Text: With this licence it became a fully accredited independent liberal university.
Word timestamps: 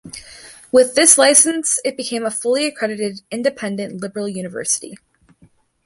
With 0.71 0.95
this 0.95 1.15
licence 1.19 1.79
it 1.85 1.95
became 1.95 2.25
a 2.25 2.31
fully 2.31 2.65
accredited 2.65 3.21
independent 3.29 4.01
liberal 4.01 4.27
university. 4.27 4.95